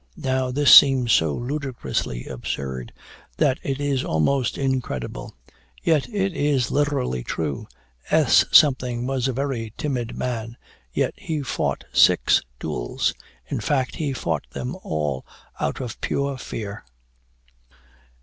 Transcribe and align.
Now 0.17 0.49
this 0.49 0.73
seems 0.75 1.11
so 1.11 1.35
ludicrously 1.35 2.25
absurd, 2.25 2.91
that 3.37 3.59
it 3.61 3.79
is 3.79 4.03
almost 4.03 4.57
incredible; 4.57 5.35
yet 5.83 6.09
it 6.09 6.33
is 6.35 6.71
literally 6.71 7.23
true. 7.23 7.67
S 8.09 8.43
was 8.81 9.27
a 9.27 9.31
very 9.33 9.73
timid 9.77 10.17
man; 10.17 10.57
yet 10.91 11.13
he 11.17 11.43
fought 11.43 11.83
six 11.93 12.41
duels 12.59 13.13
in 13.45 13.59
fact, 13.59 13.97
he 13.97 14.11
fought 14.11 14.47
them 14.49 14.75
all 14.81 15.23
out 15.59 15.79
of 15.79 16.01
pure 16.01 16.35
fear." 16.35 16.83